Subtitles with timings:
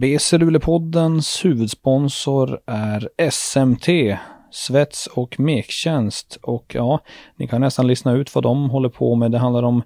[0.00, 4.18] BC Luleåpoddens huvudsponsor är SMT,
[4.50, 6.38] Svets och Mektjänst.
[6.42, 7.00] Och ja,
[7.36, 9.30] ni kan nästan lyssna ut vad de håller på med.
[9.30, 9.82] Det handlar om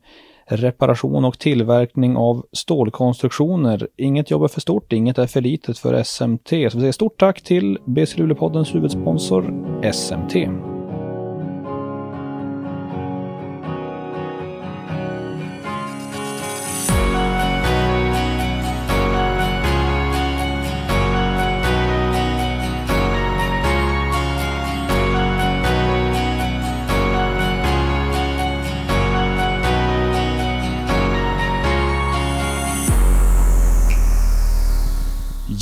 [0.49, 3.89] reparation och tillverkning av stålkonstruktioner.
[3.97, 6.49] Inget jobb är för stort, inget är för litet för SMT.
[6.49, 9.55] Så vi säger stort tack till BC Luleåpoddens huvudsponsor
[9.93, 10.76] SMT.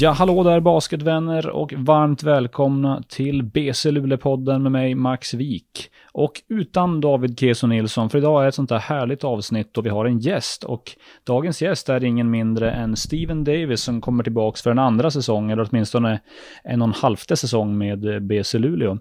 [0.04, 5.90] Ja, hallå där basketvänner och varmt välkomna till BC Luleå-podden med mig Max Wik.
[6.12, 9.90] Och utan David Keso Nilsson, för idag är ett sånt där härligt avsnitt och vi
[9.90, 10.64] har en gäst.
[10.64, 10.92] Och
[11.26, 15.50] dagens gäst är ingen mindre än Steven Davis som kommer tillbaks för en andra säsong,
[15.50, 16.20] eller åtminstone
[16.64, 18.98] en och en halvte säsong med eh, BC Luleå.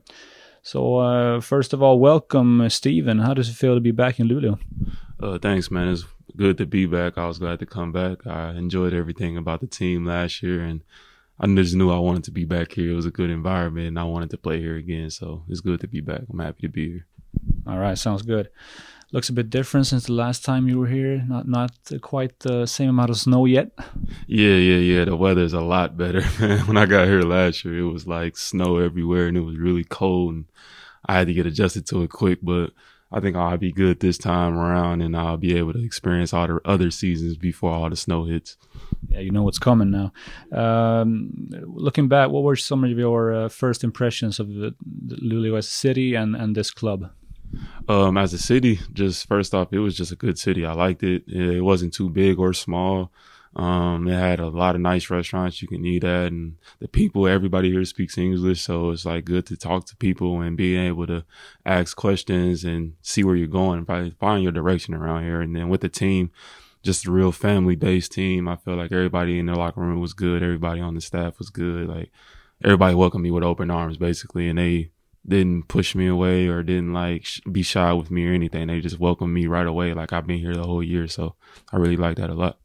[0.61, 3.19] So, uh, eh, first of all, welcome, Steven.
[3.19, 4.57] How does it feel to be back in Luleå?
[5.23, 5.95] Uh, thanks, man.
[5.95, 7.17] It's good to be back.
[7.17, 8.25] I was glad to come back.
[8.25, 10.81] I enjoyed everything about the team last year, and
[11.39, 12.91] I just knew I wanted to be back here.
[12.91, 15.09] It was a good environment, and I wanted to play here again.
[15.09, 16.21] So it's good to be back.
[16.29, 17.05] I'm happy to be here.
[17.67, 18.49] All right, sounds good.
[19.11, 21.23] Looks a bit different since the last time you were here.
[21.27, 23.71] Not not quite the same amount of snow yet.
[24.25, 25.05] Yeah, yeah, yeah.
[25.05, 26.65] The weather's a lot better, man.
[26.65, 29.83] When I got here last year, it was like snow everywhere, and it was really
[29.83, 30.45] cold, and
[31.05, 32.39] I had to get adjusted to it quick.
[32.41, 32.71] But
[33.14, 36.47] I think I'll be good this time around and I'll be able to experience all
[36.47, 38.58] the other seasons before all the snow hits.
[39.08, 40.11] Yeah, you know what's coming now.
[40.52, 45.59] Um, looking back, what were some of your uh, first impressions of the, the Luleå
[45.59, 47.11] as a city and, and this club?
[47.88, 50.66] Um, as a city, just first off, it was just a good city.
[50.66, 51.23] I liked it.
[51.28, 53.11] It wasn't too big or small.
[53.55, 57.27] Um, it had a lot of nice restaurants you can eat at and the people,
[57.27, 58.61] everybody here speaks English.
[58.61, 61.23] So it's like good to talk to people and being able to
[61.65, 65.39] ask questions and see where you're going and probably find your direction around here.
[65.41, 66.31] And then with the team,
[66.81, 68.47] just a real family based team.
[68.47, 70.41] I feel like everybody in the locker room was good.
[70.41, 71.88] Everybody on the staff was good.
[71.88, 72.11] Like
[72.63, 74.49] everybody welcomed me with open arms basically.
[74.49, 74.89] And they,
[75.28, 78.67] didn't push me away or didn't like sh- be shy with me or anything.
[78.67, 79.94] They just welcomed me right away.
[79.94, 81.07] Like I've been here the whole year.
[81.07, 81.35] So
[81.72, 82.57] I really like that a lot.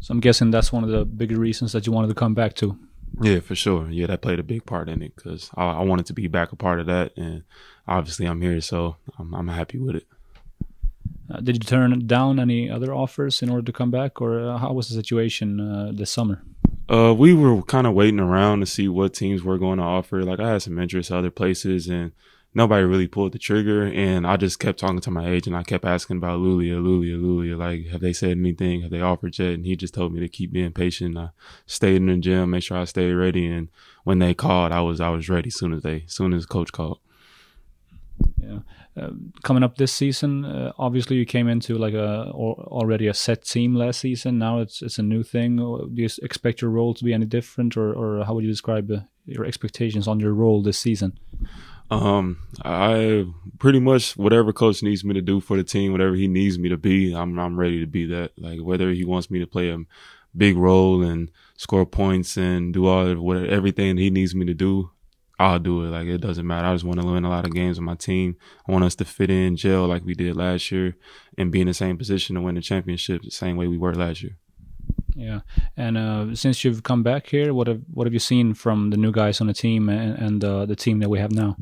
[0.00, 2.54] So I'm guessing that's one of the bigger reasons that you wanted to come back
[2.54, 2.78] to.
[3.20, 3.90] Yeah, for sure.
[3.90, 6.52] Yeah, that played a big part in it because I, I, wanted to be back
[6.52, 7.42] a part of that, and
[7.86, 10.06] obviously I'm here, so I'm, I'm happy with it.
[11.30, 14.58] Uh, did you turn down any other offers in order to come back, or uh,
[14.58, 16.42] how was the situation uh, this summer?
[16.88, 20.22] Uh, we were kind of waiting around to see what teams were going to offer.
[20.22, 22.12] Like I had some interest other places, and
[22.54, 23.84] nobody really pulled the trigger.
[23.84, 25.56] And I just kept talking to my agent.
[25.56, 27.56] I kept asking about Lulia, Lulia, Lulia.
[27.56, 28.82] Like, have they said anything?
[28.82, 29.54] Have they offered yet?
[29.54, 31.16] And he just told me to keep being patient.
[31.16, 31.30] I
[31.66, 33.46] stayed in the gym, make sure I stayed ready.
[33.46, 33.68] And
[34.04, 35.50] when they called, I was I was ready.
[35.50, 36.98] Soon as they, soon as coach called.
[38.38, 38.58] Yeah,
[39.00, 39.10] uh,
[39.44, 43.44] coming up this season, uh, obviously you came into like a or, already a set
[43.44, 44.38] team last season.
[44.38, 45.56] Now it's it's a new thing.
[45.56, 48.90] Do you expect your role to be any different, or or how would you describe
[48.90, 51.18] uh, your expectations on your role this season?
[51.90, 53.26] Um, I
[53.58, 56.68] pretty much whatever coach needs me to do for the team, whatever he needs me
[56.68, 58.32] to be, I'm I'm ready to be that.
[58.38, 59.78] Like whether he wants me to play a
[60.36, 64.54] big role and score points and do all of what everything he needs me to
[64.54, 64.90] do,
[65.38, 65.88] I'll do it.
[65.88, 66.68] Like it doesn't matter.
[66.68, 68.36] I just want to win a lot of games with my team.
[68.68, 70.96] I want us to fit in jail like we did last year
[71.36, 73.94] and be in the same position to win the championship the same way we were
[73.94, 74.36] last year.
[75.14, 75.40] Yeah,
[75.76, 78.96] and uh, since you've come back here, what have what have you seen from the
[78.96, 81.56] new guys on the team and, and uh, the team that we have now?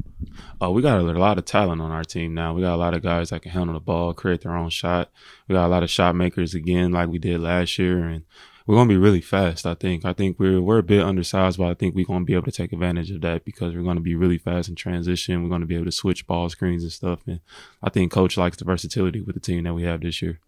[0.62, 2.54] Uh, we got a lot of talent on our team now.
[2.54, 5.10] We got a lot of guys that can handle the ball, create their own shot.
[5.47, 8.25] We got a lot of shot makers again, like we did last year, and
[8.66, 9.66] we're gonna be really fast.
[9.66, 10.04] I think.
[10.04, 12.53] I think we're we're a bit undersized, but I think we're gonna be able to
[12.53, 15.42] take advantage of that because we're gonna be really fast in transition.
[15.42, 17.41] We're gonna be able to switch ball screens and stuff, and
[17.82, 20.41] I think coach likes the versatility with the team that we have this year.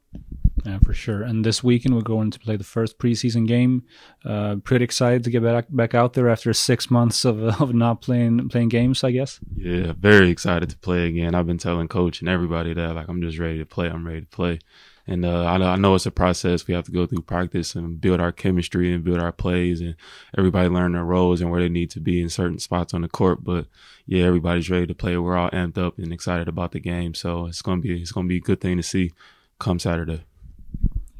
[0.65, 1.23] Yeah, for sure.
[1.23, 3.85] And this weekend we're going to play the first preseason game.
[4.25, 8.03] Uh, pretty excited to get back back out there after six months of of not
[8.03, 9.03] playing playing games.
[9.05, 9.41] I guess.
[9.57, 11.35] Yeah, very excited to play again.
[11.35, 13.89] I've been telling coach and everybody that like I'm just ready to play.
[13.89, 14.59] I'm ready to play.
[15.07, 16.69] And uh, I, I, know it's a process.
[16.69, 19.97] We have to go through practice and build our chemistry and build our plays, and
[20.39, 23.09] everybody learn their roles and where they need to be in certain spots on the
[23.09, 23.43] court.
[23.43, 23.67] But
[24.07, 25.17] yeah, everybody's ready to play.
[25.17, 28.29] We're all amped up and excited about the game, so it's gonna be it's gonna
[28.29, 29.11] be a good thing to see
[29.59, 30.25] come Saturday.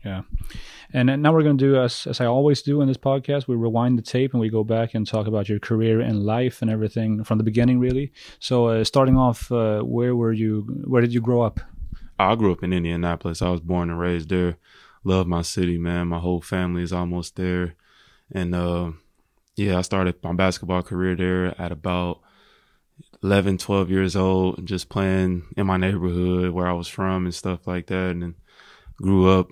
[0.05, 0.23] Yeah.
[0.93, 3.55] And now we're going to do, as, as I always do in this podcast, we
[3.55, 6.71] rewind the tape and we go back and talk about your career and life and
[6.71, 8.13] everything from the beginning, really.
[8.39, 11.61] So, uh, starting off, uh, where were you, where did you grow up?
[12.19, 13.43] I grew up in Indianapolis.
[13.43, 14.57] I was born and raised there.
[15.05, 16.09] Love my city, man.
[16.09, 17.75] My whole family is almost there.
[18.33, 18.93] and uh,
[19.57, 22.21] yeah, I started my basketball career there at about
[23.23, 27.67] 11, 12 years old, just playing in my neighborhood where I was from and stuff
[27.67, 28.11] like that.
[28.11, 28.35] And
[28.97, 29.49] grew up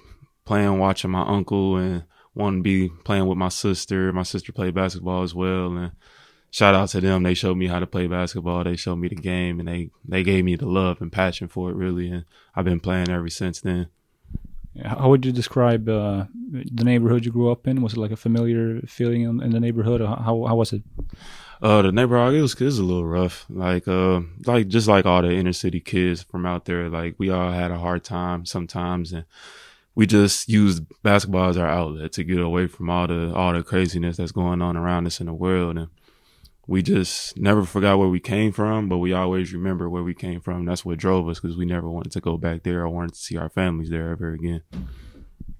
[0.48, 2.04] playing, watching my uncle and
[2.34, 4.12] wanting to be playing with my sister.
[4.14, 5.76] My sister played basketball as well.
[5.76, 5.92] And
[6.50, 7.22] shout out to them.
[7.22, 8.64] They showed me how to play basketball.
[8.64, 11.70] They showed me the game and they, they gave me the love and passion for
[11.70, 12.10] it really.
[12.10, 12.24] And
[12.56, 13.88] I've been playing ever since then.
[14.82, 17.82] How would you describe uh, the neighborhood you grew up in?
[17.82, 20.00] Was it like a familiar feeling in, in the neighborhood?
[20.00, 20.82] how how was it?
[21.60, 23.44] Uh, the neighborhood it was, it was a little rough.
[23.50, 26.88] Like uh, like just like all the inner city kids from out there.
[26.88, 29.24] Like we all had a hard time sometimes, and
[29.98, 33.64] we just used basketball as our outlet to get away from all the all the
[33.64, 35.76] craziness that's going on around us in the world.
[35.76, 35.88] And
[36.68, 40.40] we just never forgot where we came from, but we always remember where we came
[40.40, 40.66] from.
[40.66, 43.18] That's what drove us because we never wanted to go back there or wanted to
[43.18, 44.62] see our families there ever again.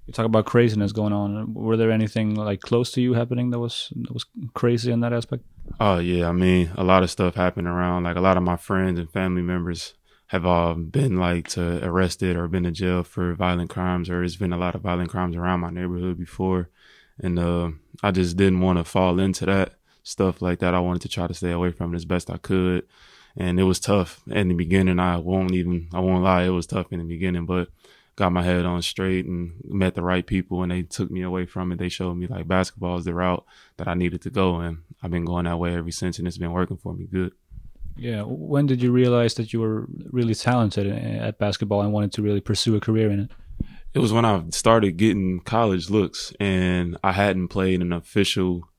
[0.05, 1.53] You talk about craziness going on.
[1.53, 5.11] Were there anything like close to you happening that was that was crazy in that
[5.11, 5.43] aspect?
[5.81, 8.03] Oh yeah, I mean a lot of stuff happened around.
[8.05, 9.95] Like a lot of my friends and family members
[10.29, 14.35] have all been like to arrested or been in jail for violent crimes, or it's
[14.35, 16.69] been a lot of violent crimes around my neighborhood before,
[17.19, 17.71] and uh,
[18.01, 19.73] I just didn't want to fall into that
[20.03, 20.73] stuff like that.
[20.73, 22.85] I wanted to try to stay away from it as best I could.
[23.37, 24.99] And it was tough in the beginning.
[24.99, 26.43] I won't even, I won't lie.
[26.43, 27.69] It was tough in the beginning, but
[28.15, 31.45] got my head on straight and met the right people and they took me away
[31.45, 31.79] from it.
[31.79, 33.45] They showed me like basketball is the route
[33.77, 34.57] that I needed to go.
[34.57, 37.31] And I've been going that way ever since and it's been working for me good.
[37.99, 38.23] Yeah.
[38.23, 42.41] When did you realize that you were really talented at basketball and wanted to really
[42.41, 43.31] pursue a career in it?
[43.93, 48.69] It was when I started getting college looks and I hadn't played an official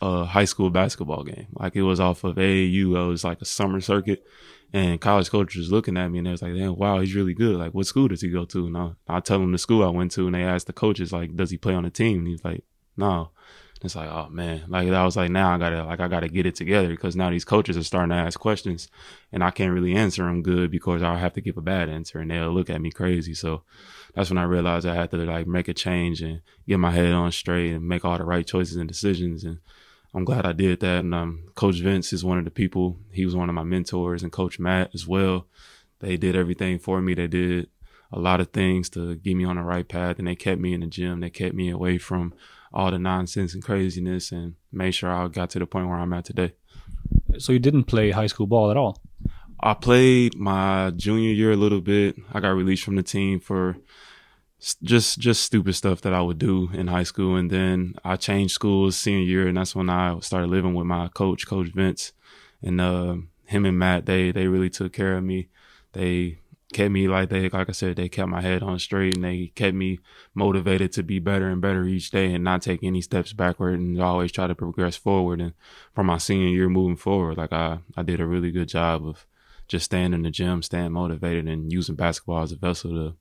[0.00, 1.46] a high school basketball game.
[1.52, 2.96] Like it was off of AAU.
[2.96, 4.24] It was like a summer circuit.
[4.72, 7.56] And college coaches looking at me and they was like, Damn, wow, he's really good.
[7.56, 8.66] Like, what school does he go to?
[8.66, 11.12] And I, I tell them the school I went to and they asked the coaches,
[11.12, 12.18] like, does he play on a team?
[12.18, 12.64] And he's like,
[12.96, 13.30] no.
[13.86, 16.44] It's like, oh man, like I was like, now I gotta, like, I gotta get
[16.44, 18.88] it together because now these coaches are starting to ask questions
[19.32, 22.18] and I can't really answer them good because I'll have to give a bad answer
[22.18, 23.32] and they'll look at me crazy.
[23.32, 23.62] So
[24.14, 27.12] that's when I realized I had to like make a change and get my head
[27.12, 29.44] on straight and make all the right choices and decisions.
[29.44, 29.58] And
[30.14, 31.00] I'm glad I did that.
[31.00, 32.98] And um, Coach Vince is one of the people.
[33.12, 35.46] He was one of my mentors, and Coach Matt as well.
[36.00, 37.12] They did everything for me.
[37.14, 37.68] They did
[38.10, 40.72] a lot of things to get me on the right path, and they kept me
[40.72, 41.20] in the gym.
[41.20, 42.32] They kept me away from
[42.72, 46.12] all the nonsense and craziness, and made sure I got to the point where I'm
[46.12, 46.54] at today.
[47.38, 49.02] So you didn't play high school ball at all?
[49.60, 52.16] I played my junior year a little bit.
[52.32, 53.76] I got released from the team for
[54.82, 58.54] just just stupid stuff that I would do in high school, and then I changed
[58.54, 62.12] schools senior year, and that's when I started living with my coach, Coach Vince,
[62.62, 64.06] and uh, him and Matt.
[64.06, 65.48] They they really took care of me.
[65.92, 66.38] They
[66.72, 69.52] kept me like they like I said, they kept my head on straight, and they
[69.54, 70.00] kept me
[70.34, 74.00] motivated to be better and better each day, and not take any steps backward, and
[74.00, 75.40] always try to progress forward.
[75.40, 75.54] And
[75.94, 79.26] from my senior year moving forward, like I I did a really good job of
[79.68, 83.16] just staying in the gym, staying motivated, and using basketball as a vessel to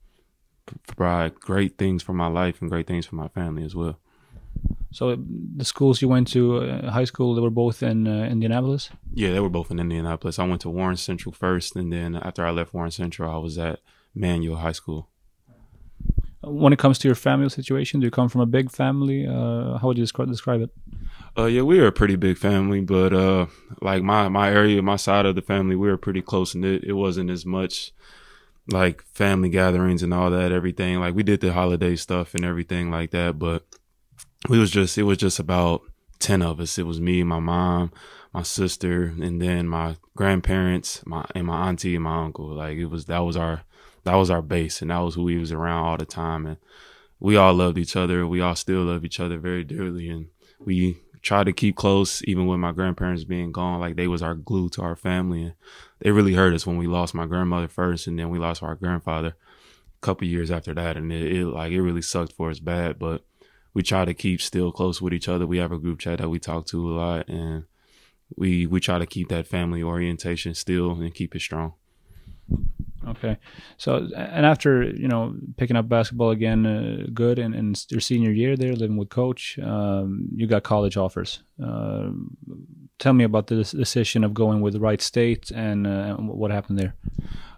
[0.87, 3.99] provide great things for my life and great things for my family as well.
[4.91, 5.17] So
[5.57, 8.89] the schools you went to, uh, high school, they were both in uh, Indianapolis.
[9.13, 10.39] Yeah, they were both in Indianapolis.
[10.39, 13.57] I went to Warren Central first, and then after I left Warren Central, I was
[13.57, 13.79] at
[14.15, 15.09] Manual High School.
[16.41, 19.27] When it comes to your family situation, do you come from a big family?
[19.27, 20.69] Uh, how would you describe describe it?
[21.37, 23.47] Uh, yeah, we were a pretty big family, but uh,
[23.81, 26.85] like my my area, my side of the family, we were pretty close knit.
[26.85, 27.91] It wasn't as much
[28.71, 30.99] like family gatherings and all that, everything.
[30.99, 33.65] Like we did the holiday stuff and everything like that, but
[34.49, 35.81] we was just, it was just about
[36.19, 36.77] 10 of us.
[36.77, 37.91] It was me, my mom,
[38.33, 42.47] my sister, and then my grandparents, my, and my auntie and my uncle.
[42.47, 43.63] Like it was, that was our,
[44.03, 46.45] that was our base and that was who we was around all the time.
[46.45, 46.57] And
[47.19, 48.27] we all loved each other.
[48.27, 50.09] We all still love each other very dearly.
[50.09, 50.27] And
[50.59, 53.79] we tried to keep close, even with my grandparents being gone.
[53.79, 55.43] Like they was our glue to our family.
[55.43, 55.53] And
[55.99, 58.75] they really hurt us when we lost my grandmother first, and then we lost our
[58.75, 60.97] grandfather a couple years after that.
[60.97, 63.25] And it, it like it really sucked for us bad, but
[63.75, 65.45] we try to keep still close with each other.
[65.45, 67.65] We have a group chat that we talk to a lot, and
[68.35, 71.73] we we try to keep that family orientation still and keep it strong.
[73.07, 73.37] Okay,
[73.77, 78.55] so and after you know picking up basketball again, uh, good, and, your senior year
[78.55, 81.43] there, living with coach, um, you got college offers.
[81.63, 82.11] Uh,
[82.99, 86.95] tell me about the decision of going with Wright State and uh, what happened there.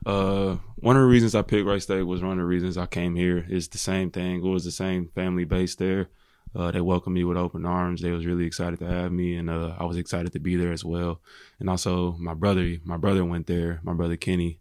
[0.05, 2.85] Uh, one of the reasons I picked Wright State was one of the reasons I
[2.85, 3.45] came here.
[3.49, 4.37] Is the same thing.
[4.37, 6.09] It was the same family base there.
[6.55, 8.01] Uh, they welcomed me with open arms.
[8.01, 10.71] They was really excited to have me, and uh, I was excited to be there
[10.71, 11.19] as well.
[11.59, 13.79] And also, my brother, my brother went there.
[13.83, 14.59] My brother Kenny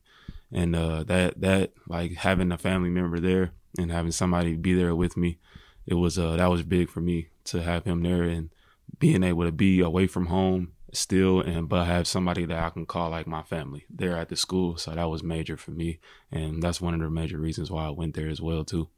[0.53, 4.95] and uh, that that like having a family member there and having somebody be there
[4.95, 5.39] with me,
[5.87, 8.51] it was uh, that was big for me to have him there and
[8.99, 12.87] being able to be away from home still and but have somebody that I can
[12.87, 14.77] call like my family there at the school.
[14.77, 15.99] So that was major for me.
[16.33, 18.89] And that's one of the major reasons why I went there as well too.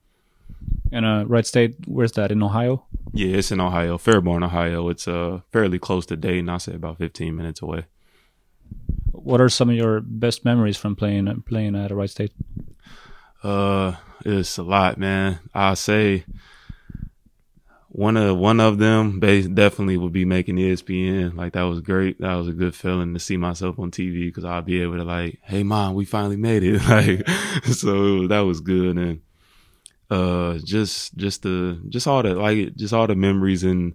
[0.93, 2.31] And uh Wright State, where's that?
[2.31, 2.85] In Ohio?
[3.12, 4.88] Yeah, it's in Ohio, Fairborn, Ohio.
[4.88, 7.87] It's uh fairly close to Dayton, I'll say about fifteen minutes away.
[9.12, 12.33] What are some of your best memories from playing playing at Wright State?
[13.43, 15.40] Uh it's a lot, man.
[15.55, 16.25] I'll say
[17.99, 21.35] one of one of them definitely would be making ESPN.
[21.35, 22.21] Like that was great.
[22.21, 25.02] That was a good feeling to see myself on TV because I'll be able to
[25.02, 26.81] like, hey mom, we finally made it.
[26.88, 27.28] Like
[27.64, 29.21] so that was good and
[30.11, 33.95] uh just just the just all the like just all the memories in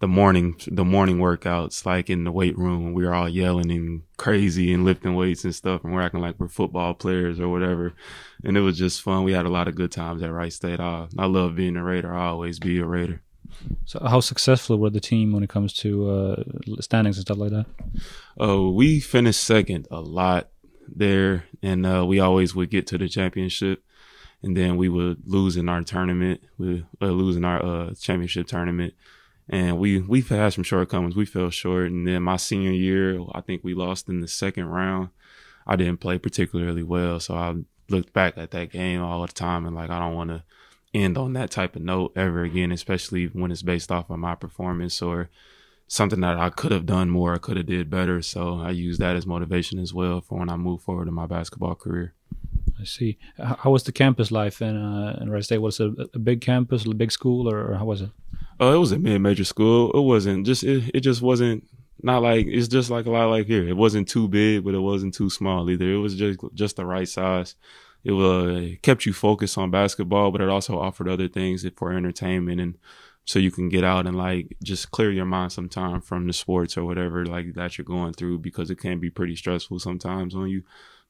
[0.00, 4.02] the morning the morning workouts like in the weight room we were all yelling and
[4.16, 7.94] crazy and lifting weights and stuff and we're acting like we're football players or whatever
[8.42, 10.80] and it was just fun we had a lot of good times at Wright State
[10.80, 13.22] I, I love being a Raider I always be a Raider
[13.84, 16.42] so, how successful were the team when it comes to uh,
[16.80, 17.66] standings and stuff like that?
[18.38, 20.48] Oh, we finished second a lot
[20.88, 23.82] there, and uh, we always would get to the championship,
[24.42, 26.42] and then we would lose in our tournament.
[26.58, 28.94] We uh, lose in our uh, championship tournament,
[29.48, 31.16] and we we've had some shortcomings.
[31.16, 34.66] We fell short, and then my senior year, I think we lost in the second
[34.66, 35.10] round.
[35.66, 37.54] I didn't play particularly well, so I
[37.88, 40.42] looked back at that game all the time and like I don't want to
[40.94, 44.34] end on that type of note ever again, especially when it's based off of my
[44.34, 45.28] performance or
[45.88, 48.22] something that I could have done more, I could have did better.
[48.22, 51.26] So I use that as motivation as well for when I move forward in my
[51.26, 52.14] basketball career.
[52.80, 53.18] I see.
[53.38, 55.58] How was the campus life in uh, in Wright State?
[55.58, 58.10] Was it a, a big campus, a big school, or, or how was it?
[58.60, 59.90] Oh, it was a mid-major school.
[59.92, 61.64] It wasn't just it, it just wasn't
[62.02, 63.66] not like it's just like a lot like here.
[63.66, 65.90] It wasn't too big, but it wasn't too small either.
[65.90, 67.54] It was just just the right size
[68.04, 72.60] it uh, kept you focused on basketball, but it also offered other things for entertainment
[72.60, 72.78] and
[73.26, 76.76] so you can get out and like just clear your mind sometime from the sports
[76.76, 80.48] or whatever like that you're going through because it can be pretty stressful sometimes on
[80.48, 80.62] you.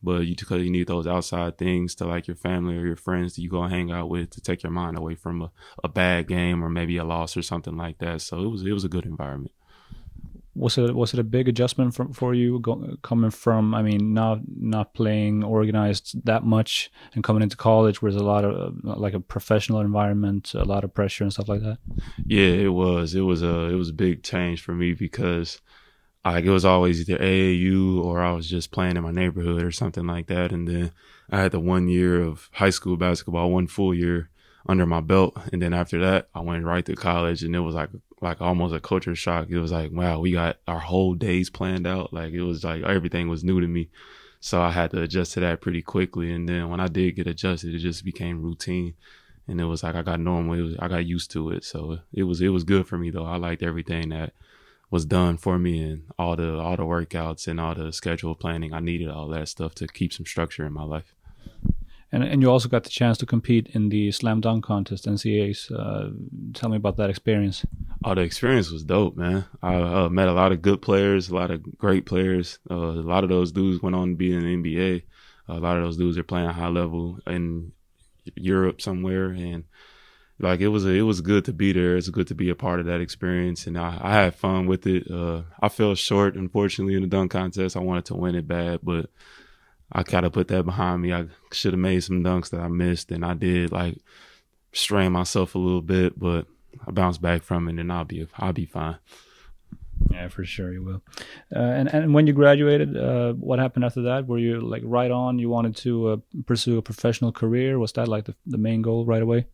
[0.03, 3.35] But you because you need those outside things to like your family or your friends
[3.35, 5.51] that you go hang out with to take your mind away from a,
[5.83, 8.21] a bad game or maybe a loss or something like that.
[8.21, 9.53] So it was it was a good environment
[10.55, 14.15] was it was it a big adjustment from, for you go, coming from I mean
[14.15, 18.77] not not playing organized that much and coming into college where there's a lot of
[18.87, 21.79] uh, like a professional environment a lot of pressure and stuff like that?
[22.25, 23.15] Yeah it was.
[23.15, 25.61] It was a it was a big change for me because
[26.25, 29.71] like it was always either AAU or I was just playing in my neighborhood or
[29.71, 30.53] something like that.
[30.53, 30.93] And then
[31.31, 34.31] I had the one year of high school basketball one full year
[34.67, 37.75] under my belt and then after that I went right to college and it was
[37.75, 37.91] like
[38.25, 39.49] like almost a culture shock.
[39.51, 42.13] It was like, wow, we got our whole days planned out.
[42.13, 43.91] Like it was like everything was new to me.
[44.41, 46.33] So I had to adjust to that pretty quickly.
[46.33, 48.95] And then when I did get adjusted, it just became routine.
[49.47, 50.55] And it was like I got normal.
[50.55, 51.65] It was, I got used to it.
[51.65, 53.27] So it was it was good for me though.
[53.27, 54.33] I liked everything that
[54.91, 58.73] was done for me and all the all the workouts and all the schedule planning.
[58.73, 61.14] I needed all that stuff to keep some structure in my life.
[62.15, 65.73] And and you also got the chance to compete in the slam dunk contest NCAAs.
[65.73, 66.11] Uh,
[66.53, 67.67] tell me about that experience.
[68.05, 69.47] Oh, the experience was dope, man.
[69.61, 72.61] I uh, met a lot of good players, a lot of great players.
[72.71, 75.03] Uh, a lot of those dudes went on to be in the NBA.
[75.49, 77.73] A lot of those dudes are playing high level in
[78.37, 79.65] Europe somewhere, and
[80.39, 81.97] like it was a, it was good to be there.
[81.97, 84.87] It's good to be a part of that experience, and I, I had fun with
[84.87, 85.11] it.
[85.11, 87.77] Uh, I fell short, unfortunately, in the dunk contest.
[87.77, 89.11] I wanted to win it bad, but
[89.95, 91.13] I kind of put that behind me.
[91.13, 93.99] I should have made some dunks that I missed, and I did like
[94.73, 96.47] strain myself a little bit, but
[96.87, 98.99] I bounced back from it, and I'll be I'll be fine.
[100.11, 101.03] Yeah, for sure you will.
[101.55, 104.27] Uh, and and when you graduated, uh, what happened after that?
[104.27, 105.39] Were you like right on?
[105.39, 107.79] You wanted to uh, pursue a professional career?
[107.79, 109.47] Was that like the, the main goal right away?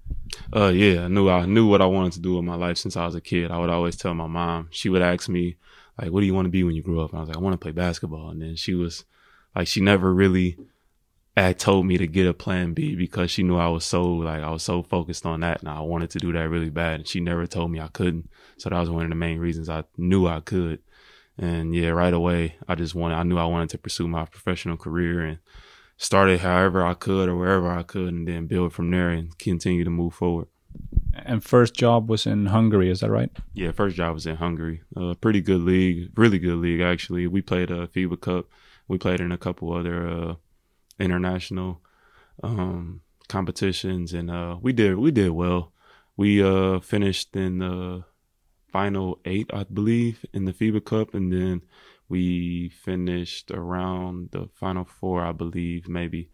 [0.55, 2.97] Uh, yeah, I knew I knew what I wanted to do with my life since
[2.97, 3.51] I was a kid.
[3.51, 4.69] I would always tell my mom.
[4.71, 5.57] She would ask me
[6.01, 7.37] like, "What do you want to be when you grow up?" And I was like,
[7.37, 9.05] "I want to play basketball." And then she was
[9.55, 10.57] like she never really
[11.37, 14.43] had told me to get a plan B because she knew I was so like
[14.43, 17.09] I was so focused on that and I wanted to do that really bad and
[17.09, 18.29] she never told me I couldn't.
[18.59, 20.81] So that was one of the main reasons I knew I could.
[21.39, 24.77] And yeah, right away I just wanted I knew I wanted to pursue my professional
[24.77, 25.39] career and
[25.97, 29.85] started however I could or wherever I could and then build from there and continue
[29.85, 30.49] to move forward.
[31.15, 33.31] And first job was in Hungary, is that right?
[33.53, 34.83] Yeah, first job was in Hungary.
[34.97, 37.27] A uh, pretty good league, really good league actually.
[37.27, 38.47] We played a FIBA Cup
[38.91, 40.35] we played in a couple other uh,
[40.99, 41.81] international
[42.43, 45.73] um, competitions, and uh, we did we did well.
[46.17, 48.03] We uh, finished in the
[48.73, 51.63] final eight, I believe, in the FIBA Cup, and then
[52.09, 56.29] we finished around the final four, I believe, maybe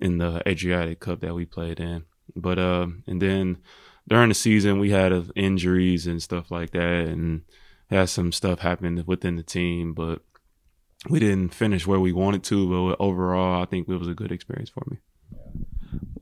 [0.00, 2.02] in the Adriatic Cup that we played in.
[2.34, 3.58] But uh, and then
[4.08, 7.42] during the season we had uh, injuries and stuff like that, and
[7.88, 10.22] had some stuff happen within the team, but
[11.08, 12.68] we didn't finish where we wanted to.
[12.68, 14.98] But overall, I think it was a good experience for me.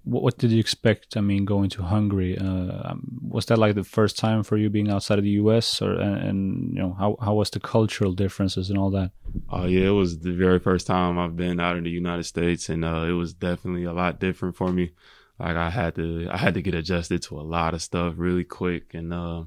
[0.05, 1.17] What, what did you expect?
[1.17, 4.69] I mean, going to Hungary, uh, um, was that like the first time for you
[4.69, 5.81] being outside of the U.S.
[5.81, 9.13] or and, and you know how how was the cultural differences and all that?
[9.51, 12.25] Oh uh, yeah, it was the very first time I've been out in the United
[12.25, 14.93] States, and uh, it was definitely a lot different for me.
[15.39, 18.45] Like I had to I had to get adjusted to a lot of stuff really
[18.45, 19.45] quick, and uh,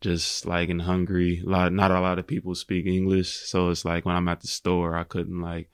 [0.00, 3.84] just like in Hungary, a lot not a lot of people speak English, so it's
[3.84, 5.70] like when I'm at the store, I couldn't like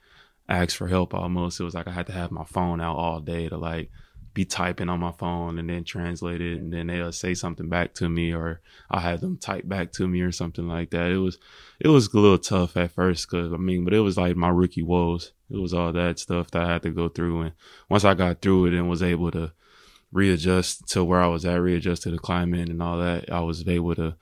[0.48, 1.60] ask for help almost.
[1.60, 3.90] It was like I had to have my phone out all day to like
[4.34, 7.94] be typing on my phone and then translate it and then they'll say something back
[7.94, 11.12] to me or I'll have them type back to me or something like that.
[11.12, 11.38] It was
[11.78, 14.48] it was a little tough at first cuz I mean, but it was like my
[14.48, 15.32] rookie woes.
[15.50, 17.52] It was all that stuff that I had to go through and
[17.88, 19.52] once I got through it and was able to
[20.14, 23.66] readjust to where I was at, readjust to the climate and all that, I was
[23.68, 24.14] able to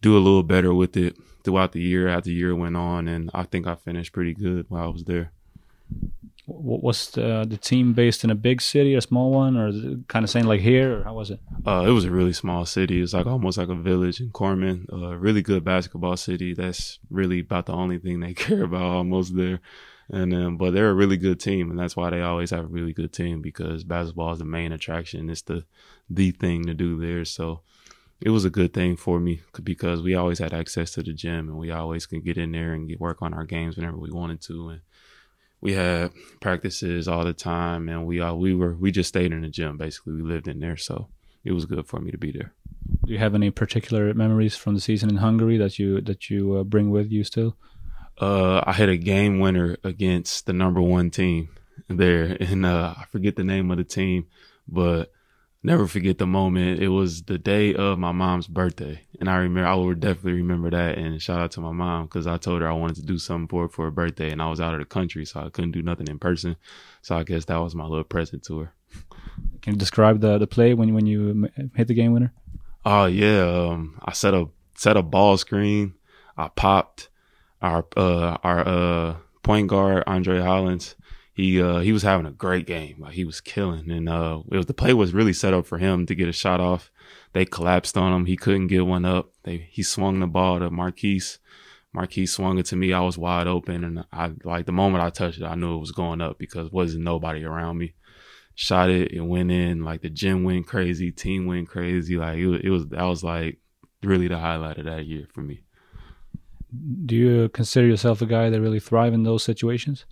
[0.00, 3.30] do a little better with it throughout the year as the year went on and
[3.34, 5.32] I think I finished pretty good while I was there.
[6.46, 9.72] What was the, the team based in a big city a small one or
[10.08, 11.40] kind of saying like here or how was it?
[11.66, 12.98] Uh, it was a really small city.
[12.98, 16.54] It was like almost like a village in Körmend a really good basketball city.
[16.54, 19.60] That's really about the only thing they care about almost there
[20.12, 22.68] and um, but they're a really good team and that's why they always have a
[22.68, 25.64] really good team because basketball is the main attraction it's the
[26.08, 27.60] the thing to do there so
[28.20, 31.48] it was a good thing for me because we always had access to the gym
[31.48, 34.10] and we always could get in there and get work on our games whenever we
[34.10, 34.80] wanted to and
[35.60, 39.42] we had practices all the time, and we all we were we just stayed in
[39.42, 39.76] the gym.
[39.76, 41.08] Basically, we lived in there, so
[41.44, 42.54] it was good for me to be there.
[43.04, 46.56] Do you have any particular memories from the season in Hungary that you that you
[46.56, 47.56] uh, bring with you still?
[48.20, 51.48] Uh, I hit a game winner against the number one team
[51.88, 54.26] there, and uh, I forget the name of the team,
[54.68, 55.10] but
[55.62, 56.80] never forget the moment.
[56.80, 60.68] It was the day of my mom's birthday, and I remember I will definitely remember
[60.68, 60.98] that.
[60.98, 63.48] And shout out to my mom because I told her I wanted to do something
[63.48, 65.72] for her for her birthday, and I was out of the country, so I couldn't
[65.72, 66.56] do nothing in person.
[67.00, 68.74] So I guess that was my little present to her.
[69.62, 72.32] Can you describe the the play when when you hit the game winner?
[72.84, 75.94] Oh yeah, um, I set a set a ball screen.
[76.36, 77.09] I popped
[77.62, 80.94] our uh our uh point guard Andre Hollins
[81.40, 82.96] he uh he was having a great game.
[82.98, 85.78] Like he was killing, and uh it was the play was really set up for
[85.78, 86.90] him to get a shot off.
[87.32, 88.26] They collapsed on him.
[88.26, 89.32] He couldn't get one up.
[89.44, 91.38] They he swung the ball to Marquise.
[91.92, 92.92] Marquise swung it to me.
[92.92, 95.80] I was wide open, and I like the moment I touched it, I knew it
[95.80, 97.94] was going up because wasn't nobody around me.
[98.54, 99.82] Shot it, it went in.
[99.82, 102.16] Like the gym went crazy, team went crazy.
[102.16, 103.58] Like it, it was that was like
[104.02, 105.62] really the highlight of that year for me.
[107.06, 110.04] Do you consider yourself a guy that really thrive in those situations?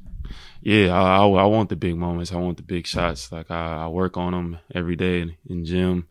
[0.60, 2.32] yeah, I, I, I, want the big moments.
[2.32, 3.30] I want the big shots.
[3.32, 6.08] Like I, I work on them every day in, in gym,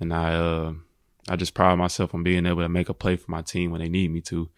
[0.00, 0.72] and I uh,
[1.28, 3.80] I just pride myself on being able to make a play for my team when
[3.80, 4.48] they need me to.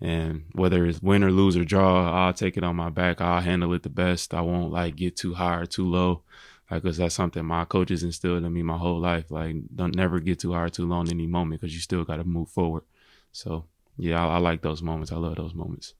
[0.00, 3.20] And whether it's win or lose or draw, I'll take it on my back.
[3.20, 4.34] I'll handle it the best.
[4.34, 6.22] I won't like get too high or too low.
[6.70, 9.30] Like, cause that's something my coaches instilled in me my whole life.
[9.30, 12.04] Like, don't never get too high or too low in any moment because you still
[12.04, 12.82] got to move forward.
[13.30, 15.12] So, yeah, I, I like those moments.
[15.12, 15.94] I love those moments.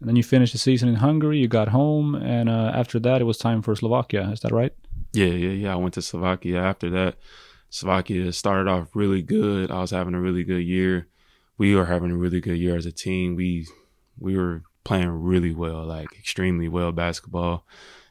[0.00, 1.38] And then you finished the season in Hungary.
[1.38, 4.30] You got home, and uh, after that, it was time for Slovakia.
[4.32, 4.74] Is that right?
[5.12, 5.72] Yeah, yeah, yeah.
[5.72, 7.16] I went to Slovakia after that.
[7.70, 9.70] Slovakia started off really good.
[9.70, 11.08] I was having a really good year.
[11.56, 13.36] We were having a really good year as a team.
[13.36, 13.66] We
[14.18, 17.64] we were playing really well, like extremely well basketball.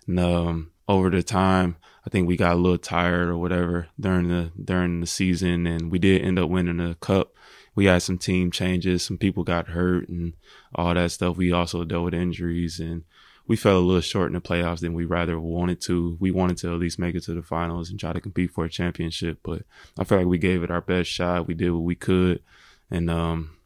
[0.08, 4.30] And um, over the time, I think we got a little tired or whatever during
[4.30, 7.34] the during the season, and we did end up winning the cup
[7.76, 10.34] we had some team changes, some people got hurt and
[10.76, 11.38] all that stuff.
[11.38, 13.04] We also dealt with injuries and
[13.48, 16.18] we fell a little short in the playoffs than we rather wanted to.
[16.20, 18.66] We wanted to at least make it to the finals and try to compete for
[18.66, 19.64] a championship, but
[19.98, 21.48] I feel like we gave it our best shot.
[21.48, 22.42] We did what we could.
[22.90, 23.58] And um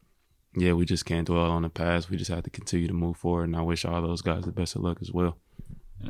[0.58, 2.10] yeah, we just can't dwell on the past.
[2.10, 4.52] We just have to continue to move forward and I wish all those guys the
[4.52, 5.38] best of luck as well.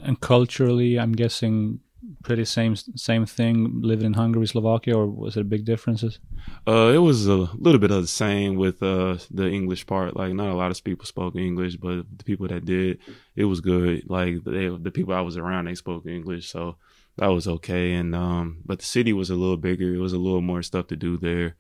[0.04, 1.80] And culturally, I'm guessing
[2.24, 6.20] pretty same same thing living in Hungary, Slovakia, or was it big differences?
[6.68, 10.16] Uh, it was a little bit of the same with uh the English part.
[10.16, 13.00] Like not a lot of people spoke English, but the people that did,
[13.36, 14.10] it was good.
[14.10, 16.78] Like they, the people I was around, they spoke English, so
[17.18, 17.94] that was okay.
[17.94, 19.94] And um, but the city was a little bigger.
[19.94, 21.56] It was a little more stuff to do there,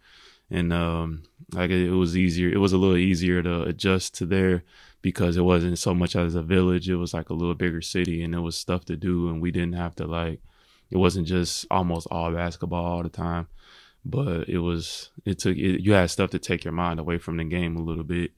[0.49, 2.49] and um, like it, it was easier.
[2.49, 4.63] It was a little easier to adjust to there
[5.05, 6.89] because it wasn't so much as a village.
[6.89, 9.51] It was like a little bigger city and there was stuff to do and we
[9.51, 10.39] didn't have to like,
[10.89, 13.45] it wasn't just almost all basketball all the time,
[14.03, 17.37] but it was, it took, it, you had stuff to take your mind away from
[17.37, 18.31] the game a little bit,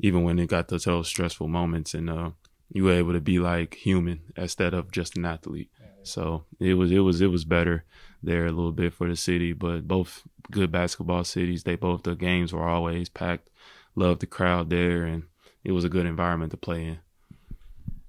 [0.00, 2.30] even when it got to those stressful moments and, uh,
[2.72, 5.70] you were able to be like human instead of just an athlete.
[6.02, 7.84] So it was, it was, it was better.
[8.22, 11.62] there a little bit for the city, but both good basketball cities.
[11.62, 13.50] They both the games were always packed.
[13.94, 15.24] Loved the crowd there, and
[15.68, 16.98] it was a good environment to play in.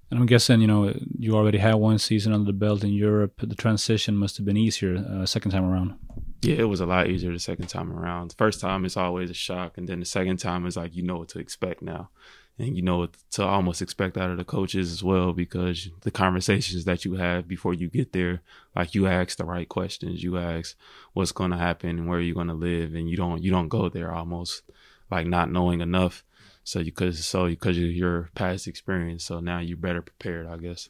[0.10, 3.34] And I'm guessing, you know, you already had one season under the belt in Europe.
[3.43, 5.95] The transition must have been easier uh, second time around.
[6.41, 8.32] Yeah, it was a lot easier the second time around.
[8.32, 11.04] The first time it's always a shock, and then the second time is like you
[11.04, 12.10] know what to expect now,
[12.58, 16.12] and you know what to almost expect out of the coaches as well because the
[16.12, 18.41] conversations that you have before you get there,
[18.74, 20.78] like you ask the right questions, you ask
[21.12, 23.67] what's going to happen and where you're going to live, and you don't you don't
[23.67, 24.63] go there almost
[25.12, 26.24] like not knowing enough
[26.63, 30.48] so you cause so you because of your past experience, so now you're better prepared,
[30.48, 30.89] I guess.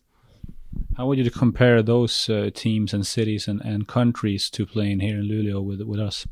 [0.97, 5.19] How would you compare those uh, teams and cities and, and countries to playing here
[5.19, 6.27] in Luleå with with us?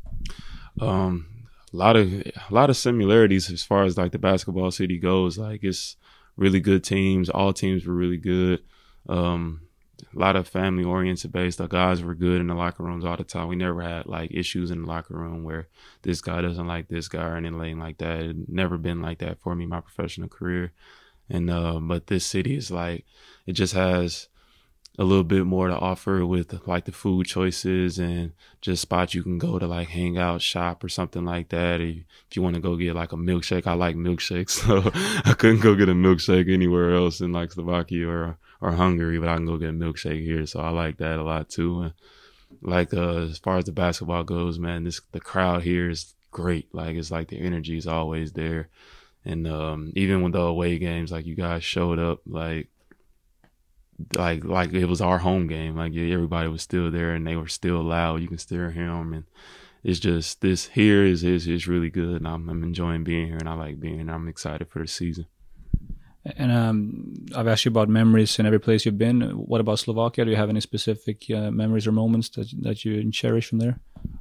[0.80, 1.26] Um,
[1.72, 5.38] a lot of a lot of similarities as far as like the basketball city goes.
[5.38, 5.96] Like it's
[6.36, 7.28] really good teams.
[7.28, 8.62] All teams were really good.
[9.08, 9.62] Um,
[10.14, 11.58] a lot of family oriented based.
[11.58, 13.48] The guys were good in the locker rooms all the time.
[13.48, 15.68] We never had like issues in the locker room where
[16.02, 18.20] this guy doesn't like this guy or anything like that.
[18.20, 20.72] It never been like that for me, my professional career.
[21.28, 23.04] And uh, but this city is like
[23.46, 24.28] it just has
[24.98, 29.22] a little bit more to offer with like the food choices and just spots you
[29.22, 31.80] can go to like hang out, shop or something like that.
[31.80, 34.90] If, if you want to go get like a milkshake, I like milkshakes, so
[35.24, 39.28] I couldn't go get a milkshake anywhere else in like Slovakia or or Hungary, but
[39.28, 40.46] I can go get a milkshake here.
[40.46, 41.82] So I like that a lot too.
[41.82, 41.92] And
[42.62, 46.74] like uh, as far as the basketball goes, man, this the crowd here is great.
[46.74, 48.68] Like it's like the energy is always there.
[49.24, 52.68] And um, even with the away games, like you guys showed up, like
[54.14, 55.76] like like it was our home game.
[55.76, 58.20] Like everybody was still there and they were still loud.
[58.20, 59.24] You can still hear them, and
[59.84, 62.16] it's just this here is is is really good.
[62.16, 64.10] And I'm, I'm enjoying being here, and I like being here.
[64.10, 65.26] I'm excited for the season.
[66.24, 69.22] And um, I've asked you about memories in every place you've been.
[69.30, 70.24] What about Slovakia?
[70.24, 73.80] Do you have any specific uh, memories or moments that that you cherish from there?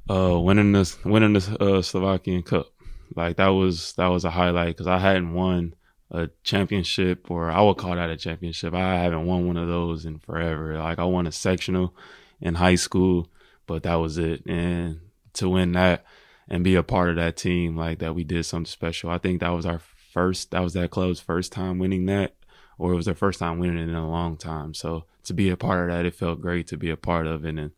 [0.10, 2.68] Uh, winning the winning the uh, Slovakian Cup,
[3.16, 5.76] like that was that was a highlight because I hadn't won
[6.12, 8.74] a championship, or I would call that a championship.
[8.74, 10.78] I haven't won one of those in forever.
[10.78, 11.94] Like I won a sectional
[12.40, 13.30] in high school,
[13.66, 14.46] but that was it.
[14.46, 15.02] And
[15.34, 16.06] to win that
[16.48, 19.10] and be a part of that team, like that, we did something special.
[19.10, 19.82] I think that was our
[20.18, 22.34] first that was that club's first time winning that,
[22.80, 24.74] or it was their first time winning it in a long time.
[24.74, 27.46] So to be a part of that, it felt great to be a part of
[27.46, 27.72] it, and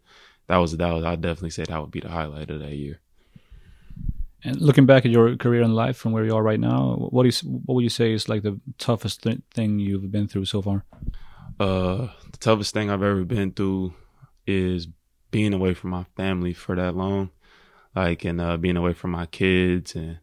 [0.47, 3.01] that was that was I definitely say that would be the highlight of that year.
[4.41, 7.25] And looking back at your career and life from where you are right now, what
[7.25, 10.61] is what would you say is like the toughest th- thing you've been through so
[10.61, 10.85] far?
[11.59, 13.95] Uh, the toughest thing I've ever been through
[14.47, 14.87] is
[15.29, 17.31] being away from my family for that long,
[17.93, 20.19] like and uh, being away from my kids and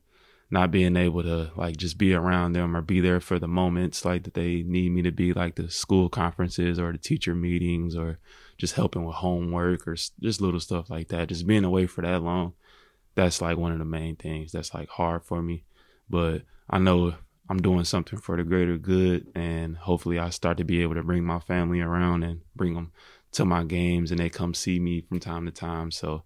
[0.51, 4.05] not being able to like just be around them or be there for the moments
[4.05, 7.97] like that they need me to be like the school conferences or the teacher meetings
[7.97, 8.19] or
[8.59, 11.29] just helping with homework or just little stuff like that.
[11.29, 12.53] Just being away for that long
[13.15, 15.65] that's like one of the main things that's like hard for me.
[16.09, 17.15] But i know
[17.49, 21.03] i'm doing something for the greater good and hopefully i start to be able to
[21.05, 22.91] bring my family around and bring them
[23.37, 25.91] to my games and they come see me from time to time.
[25.91, 26.25] So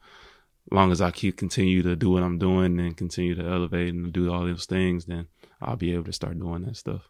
[0.70, 4.12] long as I keep continue to do what I'm doing and continue to elevate and
[4.12, 5.26] do all those things, then
[5.60, 7.08] I'll be able to start doing that stuff.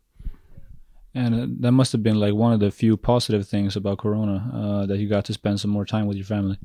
[1.15, 4.51] And uh, that must have been like one of the few positive things about Corona
[4.55, 6.59] uh, that you got to spend some more time with your family.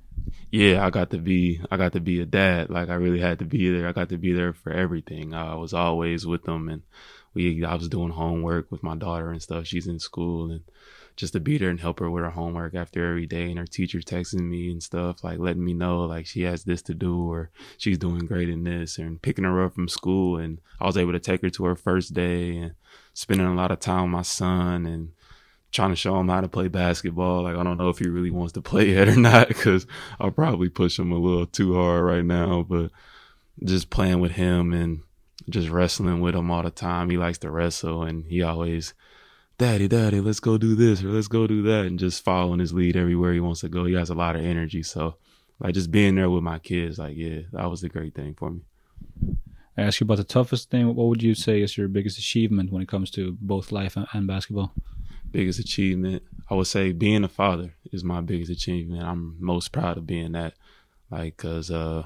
[0.51, 2.69] Yeah, I got to be I got to be a dad.
[2.69, 3.87] Like I really had to be there.
[3.87, 5.33] I got to be there for everything.
[5.33, 6.83] I was always with them, and
[7.33, 9.65] we I was doing homework with my daughter and stuff.
[9.65, 10.61] She's in school, and
[11.15, 13.65] just to be there and help her with her homework after every day and her
[13.65, 17.31] teacher texting me and stuff like letting me know like she has this to do
[17.31, 20.97] or she's doing great in this and picking her up from school and I was
[20.97, 22.73] able to take her to her first day and
[23.13, 25.11] spending a lot of time with my son and
[25.71, 27.43] trying to show him how to play basketball.
[27.43, 29.87] Like I don't know if he really wants to play yet or not because
[30.19, 32.91] I'll probably push him a little too hard right now, but
[33.63, 35.01] just playing with him and
[35.49, 37.09] just wrestling with him all the time.
[37.09, 38.93] He likes to wrestle and he always
[39.57, 42.73] daddy, daddy, let's go do this or let's go do that, and just following his
[42.73, 43.85] lead everywhere he wants to go.
[43.85, 44.83] He has a lot of energy.
[44.83, 45.15] So,
[45.59, 48.51] like, just being there with my kids, like, yeah, that was a great thing for
[48.51, 48.61] me.
[49.77, 50.87] I ask you about the toughest thing.
[50.87, 54.27] What would you say is your biggest achievement when it comes to both life and
[54.27, 54.73] basketball?
[55.31, 59.03] Biggest achievement, I would say being a father is my biggest achievement.
[59.03, 60.53] I'm most proud of being that.
[61.11, 62.05] Like, cause, uh,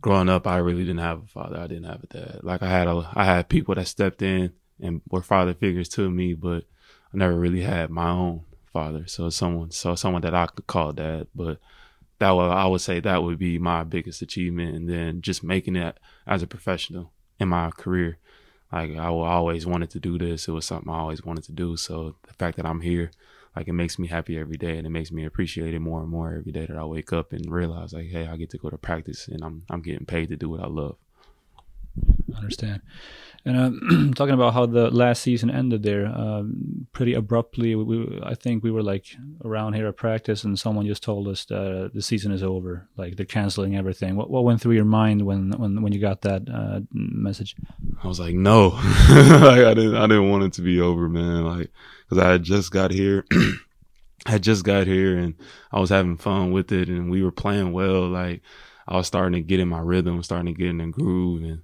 [0.00, 1.58] growing up, I really didn't have a father.
[1.58, 2.40] I didn't have a dad.
[2.42, 6.10] Like I had a, I had people that stepped in and were father figures to
[6.10, 6.64] me, but
[7.14, 10.92] I never really had my own father, so someone, so someone that I could call
[10.92, 11.28] dad.
[11.34, 11.60] But
[12.18, 15.76] that would, I would say that would be my biggest achievement, and then just making
[15.76, 18.18] it as a professional in my career.
[18.72, 20.48] Like I always wanted to do this.
[20.48, 21.76] It was something I always wanted to do.
[21.76, 23.12] So the fact that I'm here,
[23.54, 26.10] like it makes me happy every day and it makes me appreciate it more and
[26.10, 28.70] more every day that I wake up and realize like, hey, I get to go
[28.70, 30.96] to practice and I'm I'm getting paid to do what I love.
[32.36, 32.82] Understand.
[33.46, 37.74] And uh, talking about how the last season ended there, um, pretty abruptly.
[37.74, 39.06] We, we, I think we were like
[39.44, 42.88] around here at practice, and someone just told us that uh, the season is over.
[42.96, 44.16] Like they're canceling everything.
[44.16, 47.54] What, what went through your mind when when when you got that uh, message?
[48.02, 48.68] I was like, no,
[49.10, 51.44] like I didn't I didn't want it to be over, man.
[51.44, 51.70] Like
[52.08, 53.26] because I had just got here.
[54.26, 55.34] I had just got here and
[55.70, 58.08] I was having fun with it and we were playing well.
[58.08, 58.40] Like
[58.86, 61.62] I was starting to get in my rhythm, starting to get in the groove and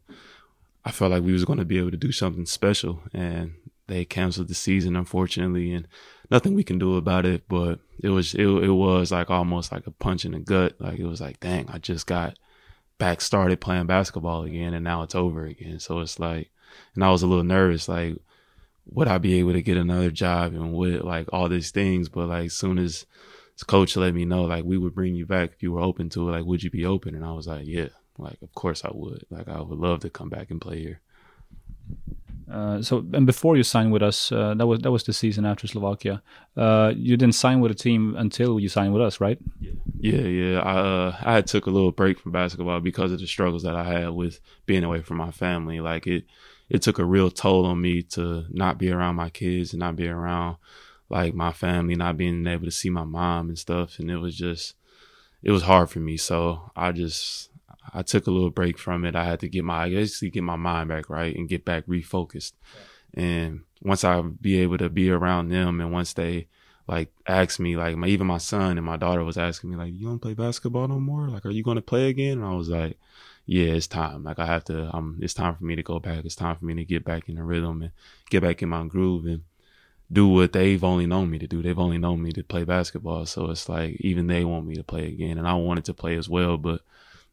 [0.85, 3.55] I felt like we was going to be able to do something special and
[3.87, 5.87] they canceled the season unfortunately and
[6.31, 9.87] nothing we can do about it but it was it, it was like almost like
[9.87, 12.39] a punch in the gut like it was like dang I just got
[12.99, 16.51] back started playing basketball again and now it's over again so it's like
[16.95, 18.17] and I was a little nervous like
[18.87, 22.29] would I be able to get another job and would like all these things but
[22.29, 23.07] like soon as
[23.67, 26.29] coach let me know like we would bring you back if you were open to
[26.29, 27.89] it like would you be open and I was like yeah
[28.21, 29.25] like, of course I would.
[29.31, 31.01] Like, I would love to come back and play here.
[32.51, 35.47] Uh, so, and before you signed with us, uh, that was that was the season
[35.47, 36.21] after Slovakia.
[36.57, 39.39] Uh, you didn't sign with a team until you signed with us, right?
[39.61, 40.21] Yeah, yeah.
[40.21, 40.59] yeah.
[40.59, 43.85] I uh, I took a little break from basketball because of the struggles that I
[43.85, 45.79] had with being away from my family.
[45.79, 46.25] Like it,
[46.69, 49.95] it took a real toll on me to not be around my kids and not
[49.95, 50.57] be around
[51.11, 53.99] like my family, not being able to see my mom and stuff.
[53.99, 54.75] And it was just,
[55.43, 56.17] it was hard for me.
[56.17, 57.51] So I just
[57.93, 59.17] I took a little break from it.
[59.17, 61.87] I had to get my, I basically get my mind back right and get back
[61.87, 62.53] refocused.
[63.15, 66.47] And once I be able to be around them and once they
[66.87, 69.93] like ask me, like my, even my son and my daughter was asking me like,
[69.95, 71.29] you don't play basketball no more?
[71.29, 72.39] Like, are you going to play again?
[72.39, 72.99] And I was like,
[73.47, 74.23] yeah, it's time.
[74.23, 76.25] Like I have to, um, it's time for me to go back.
[76.25, 77.91] It's time for me to get back in the rhythm and
[78.29, 79.43] get back in my groove and
[80.13, 81.63] do what they've only known me to do.
[81.63, 83.27] They've only known me to play basketball.
[83.27, 86.17] So it's like, even they want me to play again and I wanted to play
[86.17, 86.81] as well, but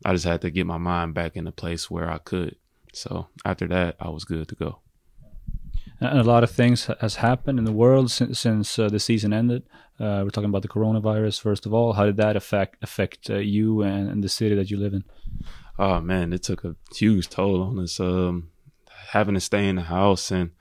[0.05, 2.55] I just had to get my mind back in a place where I could.
[2.93, 4.79] So after that, I was good to go.
[5.99, 9.33] And a lot of things has happened in the world since, since uh, the season
[9.33, 9.63] ended.
[9.99, 11.93] Uh, we're talking about the coronavirus first of all.
[11.93, 15.03] How did that affect affect uh, you and, and, the city that you live in?
[15.79, 17.99] Oh man, it took a huge toll on us.
[17.99, 18.51] Um,
[19.09, 20.51] having to stay in the house and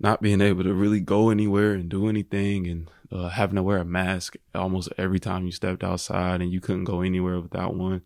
[0.00, 3.78] not being able to really go anywhere and do anything, and uh, having to wear
[3.78, 8.02] a mask almost every time you stepped outside, and you couldn't go anywhere without one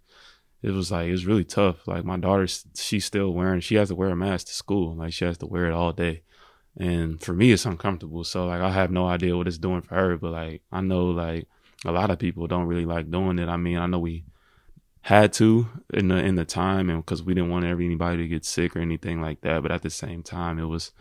[0.63, 1.89] it was like it was really tough.
[1.89, 3.61] Like my daughter, she's still wearing.
[3.61, 4.95] She has to wear a mask to school.
[4.95, 6.23] Like she has to wear it all day.
[6.77, 8.25] And for me, it's uncomfortable.
[8.25, 10.17] So like I have no idea what it's doing for her.
[10.17, 11.49] But like I know like
[11.85, 13.49] a lot of people don't really like doing it.
[13.49, 14.25] I mean, I know we
[15.03, 18.45] had to in the in the time, and because we didn't want anybody to get
[18.45, 19.63] sick or anything like that.
[19.63, 20.93] But at the same time, it was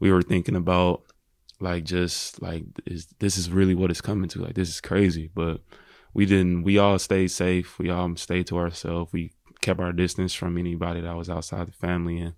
[0.00, 1.02] we were thinking about
[1.60, 4.42] like just like is this is really what it's coming to.
[4.42, 5.60] Like this is crazy, but
[6.14, 7.78] we didn't we all stayed safe.
[7.78, 9.12] We all stayed to ourselves.
[9.12, 12.18] We kept our distance from anybody that was outside the family.
[12.18, 12.34] And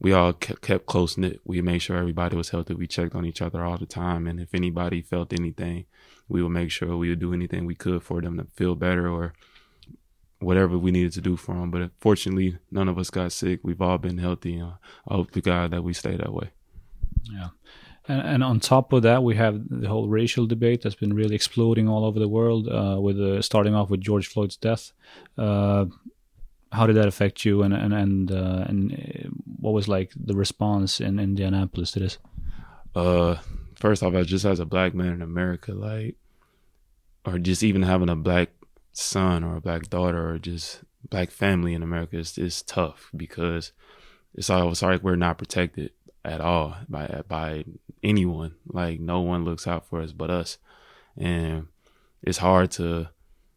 [0.00, 1.40] we all kept close knit.
[1.44, 2.74] We made sure everybody was healthy.
[2.74, 4.26] We checked on each other all the time.
[4.26, 5.86] And if anybody felt anything
[6.28, 9.08] we would make sure we would do anything we could for them to feel better
[9.08, 9.34] or
[10.38, 13.60] whatever we needed to do for them but fortunately none of us got sick.
[13.62, 14.56] We've all been healthy.
[14.56, 14.72] And
[15.08, 16.50] i hope to god that we stay that way
[17.32, 17.48] yeah
[18.08, 21.36] and, and, on top of that, we have the whole racial debate that's been really
[21.36, 22.66] exploding all over the world.
[22.66, 24.92] Uh, with uh, starting off with George Floyd's death,
[25.38, 25.84] uh,
[26.72, 27.62] how did that affect you?
[27.62, 29.28] And and and uh, and uh,
[29.60, 32.18] what was like the response in Indianapolis to this?
[32.94, 33.36] Uh,
[33.74, 36.16] first off, just as a black man in America, like,
[37.24, 38.50] or just even having a black
[38.92, 43.72] son or a black daughter or just black family in America is is tough because
[44.34, 45.90] it's almost like we're not protected
[46.24, 47.64] at all by by
[48.02, 48.54] anyone.
[48.66, 50.58] Like no one looks out for us but us.
[51.16, 51.68] And
[52.22, 53.08] it's hard to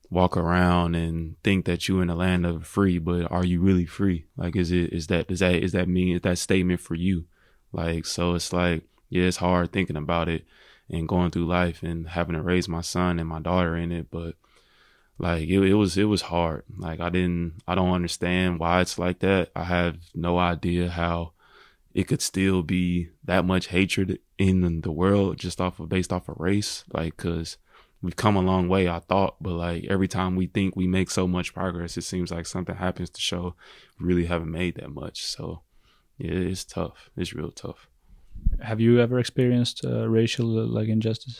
[0.09, 3.85] walk around and think that you're in a land of free, but are you really
[3.85, 4.25] free?
[4.37, 7.25] Like is it is that is that is that mean is that statement for you?
[7.71, 10.45] Like so it's like, yeah, it's hard thinking about it
[10.89, 14.07] and going through life and having to raise my son and my daughter in it,
[14.11, 14.35] but
[15.17, 16.63] like it, it was it was hard.
[16.77, 19.51] Like I didn't I don't understand why it's like that.
[19.55, 21.32] I have no idea how
[21.93, 26.27] it could still be that much hatred in the world just off of based off
[26.27, 27.57] of race like because
[28.01, 31.09] we've come a long way i thought but like every time we think we make
[31.09, 33.55] so much progress it seems like something happens to show
[33.99, 35.25] we really haven't made that much.
[35.25, 35.61] So
[36.17, 37.09] yeah it's tough.
[37.17, 37.87] It's real tough.
[38.61, 41.39] Have you ever experienced uh, racial like injustice?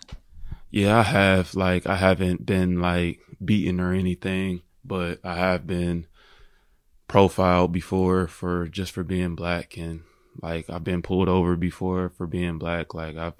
[0.70, 1.56] Yeah i have.
[1.56, 6.08] Like i haven't been like beaten or anything but i have been
[7.08, 10.02] profiled before for just for being black and
[10.42, 12.94] like I've been pulled over before for being black.
[12.94, 13.34] Like I've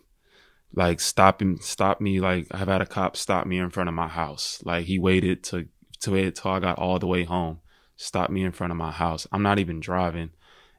[0.74, 2.20] like stop him, stop me.
[2.20, 4.62] Like I've had a cop stop me in front of my house.
[4.66, 5.68] Like he waited to
[6.02, 7.60] to wait till I got all the way home,
[7.96, 9.28] stop me in front of my house.
[9.32, 10.32] I'm not even driving,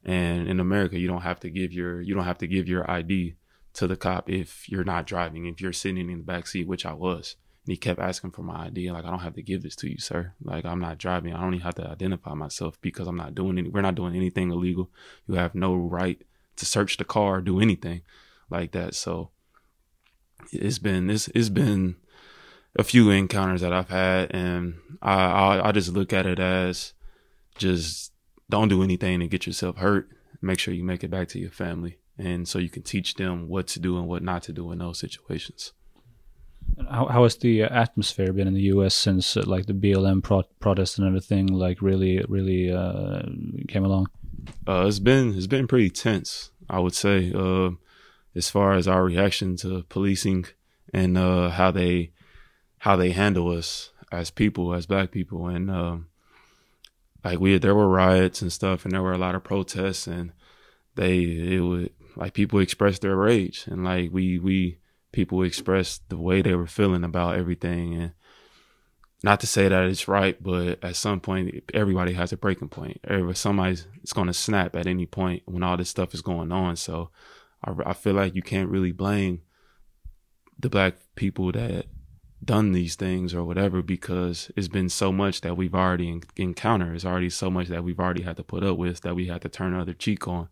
[0.05, 2.91] and in America, you don't have to give your you don't have to give your
[2.91, 3.37] ID
[3.75, 5.47] to the cop if you're not driving.
[5.47, 8.43] If you're sitting in the back seat, which I was, and he kept asking for
[8.43, 8.91] my ID.
[8.91, 10.35] Like I don't have to give this to you, sir.
[10.43, 11.33] Like I'm not driving.
[11.33, 13.69] I don't even have to identify myself because I'm not doing any.
[13.71, 14.91] We're not doing anything illegal.
[15.27, 16.21] You have no right
[16.57, 18.03] to search the car, do anything
[18.51, 18.95] like that.
[18.95, 19.31] So
[20.53, 21.97] it's been it's it's been
[22.77, 26.93] a few encounters that I've had, and I, I I just look at it as
[27.57, 28.13] just
[28.51, 30.11] don't do anything to get yourself hurt.
[30.43, 33.49] Make sure you make it back to your family, and so you can teach them
[33.49, 35.73] what to do and what not to do in those situations.
[36.91, 38.95] How, how has the atmosphere been in the U.S.
[38.95, 43.23] since uh, like the BLM pro- protest and everything like really really uh,
[43.69, 44.09] came along?
[44.67, 47.71] Uh, it's been it's been pretty tense, I would say, uh,
[48.35, 50.47] as far as our reaction to policing
[50.93, 52.13] and uh, how they
[52.79, 56.09] how they handle us as people, as black people, and um,
[57.25, 60.33] like we there were riots and stuff, and there were a lot of protests, and
[60.95, 64.79] they it would like people express their rage, and like we we
[65.15, 68.13] people express the way they were feeling about everything, and
[69.23, 73.01] not to say that it's right, but at some point, everybody has a breaking point.
[73.35, 76.77] Somebody's it's going to snap at any point when all this stuff is going on.
[76.77, 77.11] So
[77.65, 79.41] I, I feel like you can't really blame
[80.59, 81.87] the black people that
[82.45, 86.95] done these things or whatever because it's been so much that we've already en- encountered.
[86.95, 89.43] It's already so much that we've already had to put up with that we had
[89.43, 90.49] to turn the other cheek on.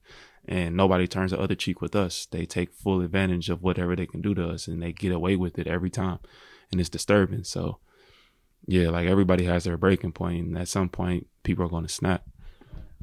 [0.47, 2.27] And nobody turns the other cheek with us.
[2.27, 5.37] They take full advantage of whatever they can do to us and they get away
[5.37, 6.19] with it every time.
[6.71, 7.45] And it's disturbing.
[7.45, 7.79] So,
[8.67, 11.93] yeah, like everybody has their breaking point, and at some point, people are going to
[11.93, 12.25] snap.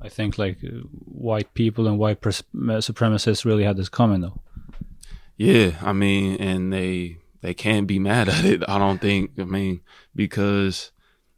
[0.02, 4.40] I think like uh, white people and white pres- supremacists really had this coming though.
[5.36, 8.64] Yeah, I mean, and they they can't be mad at it.
[8.68, 9.32] I don't think.
[9.38, 9.82] I mean,
[10.16, 10.92] because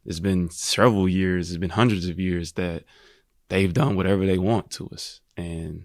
[0.04, 2.84] it's been several years, it's been hundreds of years that
[3.48, 5.84] they've done whatever they want to us, and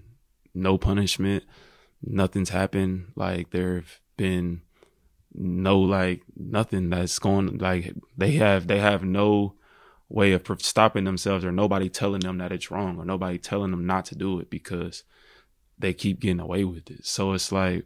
[0.58, 1.43] no punishment,
[2.02, 3.12] nothing's happened.
[3.15, 4.62] Like there've been
[5.34, 9.54] no like nothing that's going like they have they have no
[10.10, 13.86] way of stopping themselves or nobody telling them that it's wrong or nobody telling them
[13.86, 15.04] not to do it because
[15.78, 17.06] they keep getting away with it.
[17.06, 17.86] So it's like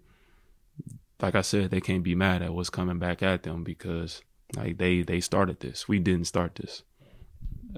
[1.22, 4.22] like I said, they can't be mad at what's coming back at them because
[4.56, 5.88] like they they started this.
[5.88, 6.84] We didn't start this.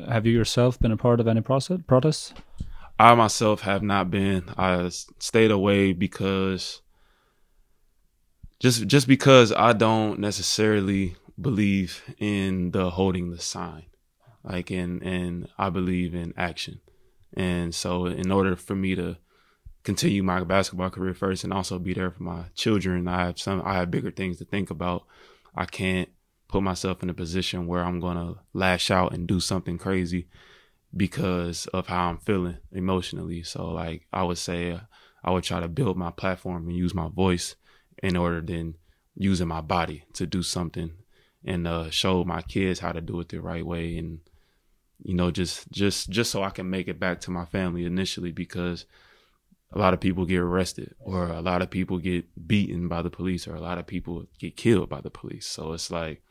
[0.07, 2.33] Have you yourself been a part of any process protests?
[2.99, 4.45] I myself have not been.
[4.57, 6.81] I stayed away because
[8.59, 13.85] just just because I don't necessarily believe in the holding the sign.
[14.43, 16.81] Like and and I believe in action.
[17.35, 19.17] And so in order for me to
[19.83, 23.61] continue my basketball career first and also be there for my children, I have some
[23.65, 25.03] I have bigger things to think about.
[25.55, 26.09] I can't
[26.47, 30.27] put myself in a position where I'm going to lash out and do something crazy
[30.95, 33.43] because of how I'm feeling emotionally.
[33.43, 34.79] So like I would say uh,
[35.23, 37.55] I would try to build my platform and use my voice
[38.01, 38.75] in order than
[39.15, 40.91] using my body to do something
[41.45, 44.19] and uh, show my kids how to do it the right way and
[45.03, 48.31] you know just just just so I can make it back to my family initially
[48.31, 48.85] because
[49.71, 53.09] a lot of people get arrested or a lot of people get beaten by the
[53.09, 56.23] police or a lot of people get killed by the police so it's like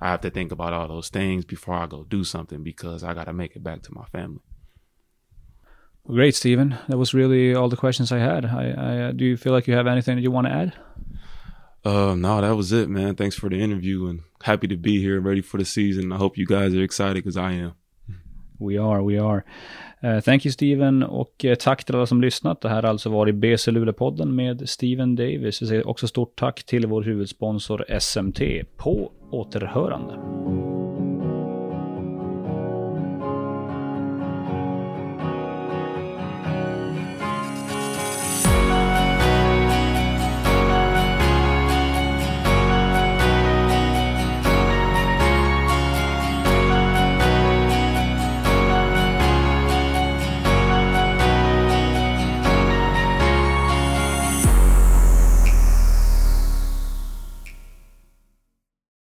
[0.00, 3.12] I have to think about all those things before I go do something because I
[3.14, 4.40] got to make it back to my family.
[6.06, 6.78] Great, Steven.
[6.88, 8.46] That was really all the questions I had.
[8.46, 10.74] I, I uh, do you feel like you have anything that you want to add?
[11.84, 13.14] Uh, no, that was it, man.
[13.14, 16.12] Thanks for the interview and happy to be here, ready for the season.
[16.12, 17.74] I hope you guys are excited because I am.
[18.60, 19.42] We are, we are.
[20.04, 22.60] Uh, thank you Steven och uh, tack till alla som lyssnat.
[22.60, 25.62] Det här har alltså varit BC Luleå-podden med Steven Davis.
[25.62, 28.40] Vi säger också stort tack till vår huvudsponsor SMT.
[28.76, 30.14] På återhörande.